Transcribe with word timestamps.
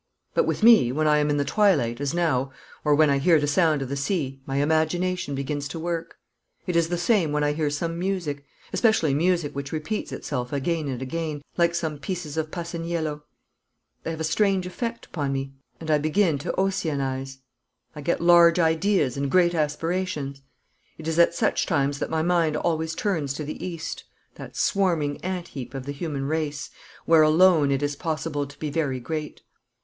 But 0.33 0.47
with 0.47 0.63
me, 0.63 0.91
when 0.91 1.05
I 1.05 1.19
am 1.19 1.29
in 1.29 1.37
the 1.37 1.45
twilight, 1.45 2.01
as 2.01 2.11
now, 2.11 2.51
or 2.83 2.95
when 2.95 3.11
I 3.11 3.19
hear 3.19 3.39
the 3.39 3.45
sound 3.45 3.83
of 3.83 3.89
the 3.89 3.95
sea, 3.95 4.41
my 4.47 4.55
imagination 4.55 5.35
begins 5.35 5.67
to 5.67 5.79
work. 5.79 6.15
It 6.65 6.75
is 6.75 6.89
the 6.89 6.97
same 6.97 7.31
when 7.31 7.43
I 7.43 7.53
hear 7.53 7.69
some 7.69 7.99
music 7.99 8.43
especially 8.73 9.13
music 9.13 9.55
which 9.55 9.71
repeats 9.71 10.11
itself 10.11 10.51
again 10.51 10.87
and 10.87 11.03
again 11.03 11.43
like 11.55 11.75
some 11.75 11.99
pieces 11.99 12.35
of 12.35 12.49
Passaniello. 12.49 13.21
They 14.01 14.09
have 14.09 14.19
a 14.19 14.23
strange 14.23 14.65
effect 14.65 15.05
upon 15.05 15.33
me, 15.33 15.53
and 15.79 15.91
I 15.91 15.99
begin 15.99 16.39
to 16.39 16.53
Ossianise. 16.53 17.37
I 17.95 18.01
get 18.01 18.19
large 18.21 18.57
ideas 18.57 19.17
and 19.17 19.29
great 19.29 19.53
aspirations. 19.53 20.41
It 20.97 21.07
is 21.07 21.19
at 21.19 21.35
such 21.35 21.67
times 21.67 21.99
that 21.99 22.09
my 22.09 22.23
mind 22.23 22.57
always 22.57 22.95
turns 22.95 23.35
to 23.35 23.43
the 23.43 23.63
East, 23.63 24.05
that 24.33 24.57
swarming 24.57 25.23
ant 25.23 25.49
heap 25.49 25.75
of 25.75 25.85
the 25.85 25.91
human 25.91 26.25
race, 26.25 26.71
where 27.05 27.21
alone 27.21 27.69
it 27.69 27.83
is 27.83 27.95
possible 27.95 28.47
to 28.47 28.57
be 28.57 28.71
very 28.71 28.99
great. 28.99 29.43